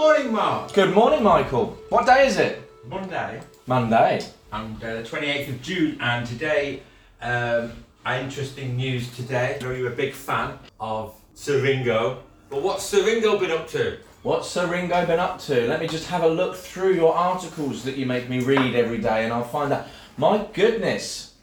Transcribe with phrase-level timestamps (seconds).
[0.00, 0.72] Good morning, Mark.
[0.72, 1.76] Good morning, Michael.
[1.90, 2.62] What day is it?
[2.86, 4.24] Monday, Monday.
[4.50, 6.80] and uh, the 28th of June, and today,
[7.20, 7.70] um,
[8.06, 9.58] interesting news today.
[9.60, 13.68] I know you're a big fan of Sir Ringo, but what's Sir Ringo been up
[13.68, 13.98] to?
[14.22, 15.68] What's Sir Ringo been up to?
[15.68, 18.98] Let me just have a look through your articles that you make me read every
[18.98, 19.86] day and I'll find out.
[20.16, 21.34] My goodness.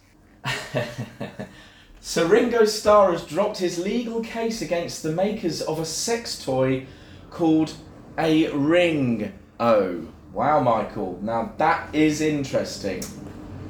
[2.01, 6.87] Sir Ringo Starr has dropped his legal case against the makers of a sex toy
[7.29, 7.75] called
[8.17, 10.07] a Ring O.
[10.33, 11.19] Wow, Michael.
[11.21, 13.03] Now that is interesting.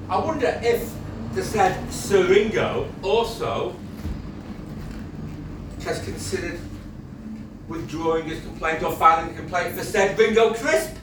[0.10, 0.92] I wonder if
[1.34, 3.76] the said Sir Ringo also
[5.84, 6.60] has considered
[7.68, 10.96] withdrawing his complaint or filing a complaint for the said Ringo Crisp.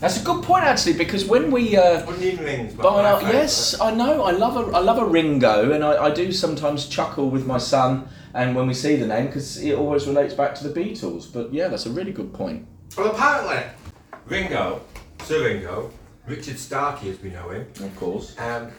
[0.00, 2.74] That's a good point actually because when we uh, Onion rings.
[2.76, 3.34] my- But my I, favourite.
[3.34, 4.22] yes, I know.
[4.22, 7.58] I love a I love a Ringo, and I, I do sometimes chuckle with my
[7.58, 11.32] son, and when we see the name, because it always relates back to the Beatles.
[11.32, 12.66] But yeah, that's a really good point.
[12.96, 13.62] Well, apparently,
[14.26, 14.82] Ringo,
[15.24, 15.90] Sir Ringo,
[16.28, 18.36] Richard Starkey as we know him, Of course.
[18.38, 18.70] um,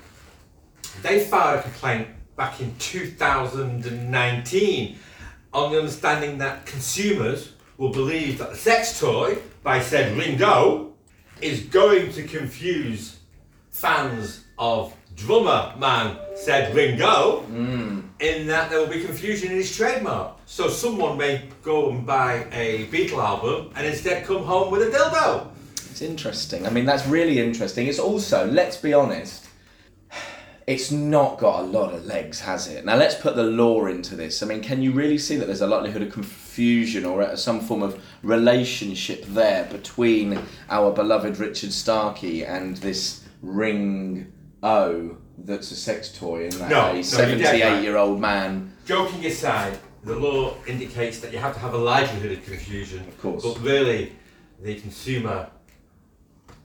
[1.04, 4.98] they filed a complaint back in 2019
[5.54, 10.89] on the understanding that consumers will believe that the sex toy by said Ringo
[11.42, 13.20] is going to confuse
[13.72, 18.00] fans of drummer man said Ringo hmm.
[18.20, 20.38] in that there will be confusion in his trademark.
[20.45, 24.98] So someone may go and buy a Beatle album and instead come home with a
[24.98, 25.50] dildo.
[25.92, 26.66] It's interesting.
[26.66, 27.88] I mean, that's really interesting.
[27.88, 29.48] It's also, let's be honest,
[30.70, 32.86] it's not got a lot of legs, has it?
[32.86, 34.44] Now, let's put the law into this.
[34.44, 37.59] I mean, can you really see that there's a likelihood of confusion or uh, some
[37.59, 40.39] form of relationship there between
[40.70, 46.81] our beloved Richard Starkey and this Ring O that's a sex toy in that No,
[46.81, 47.83] no, a dead 78 right.
[47.83, 48.72] year old man?
[48.86, 53.00] Joking aside, the law indicates that you have to have a likelihood of confusion.
[53.08, 53.44] Of course.
[53.44, 54.11] But really,
[54.61, 55.50] the consumer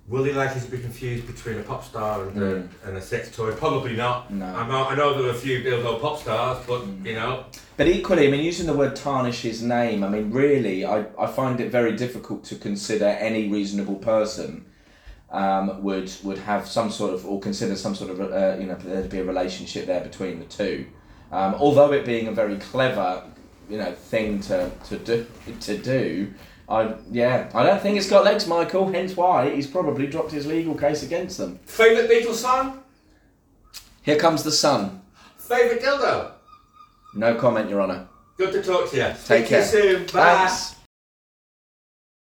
[0.08, 3.34] will he likely to be confused between a pop star and, a, and a sex
[3.34, 3.52] toy?
[3.52, 4.30] Probably not.
[4.30, 4.46] No.
[4.46, 7.46] I know, I know there are a few dildo pop stars, but you know,
[7.76, 11.26] But equally, I mean, using the word tarnish his name, I mean, really, I, I
[11.26, 14.66] find it very difficult to consider any reasonable person
[15.30, 18.76] um, would would have some sort of, or consider some sort of, uh, you know,
[18.76, 20.86] there to be a relationship there between the two.
[21.32, 23.24] Um, although it being a very clever,
[23.68, 25.26] you know, thing to, to do,
[25.60, 26.32] to do,
[26.68, 28.90] I yeah, I don't think it's got legs, Michael.
[28.90, 31.58] Hence why he's probably dropped his legal case against them.
[31.66, 32.82] favourite Beatles song?
[34.02, 35.02] Here comes the sun.
[35.38, 36.32] Favourite dildo?
[37.14, 38.08] No comment, Your Honour.
[38.36, 39.02] Good to talk to you.
[39.02, 39.64] Take Speak to you care.
[39.64, 40.02] soon.
[40.06, 40.46] Bye.
[40.46, 40.74] Thanks.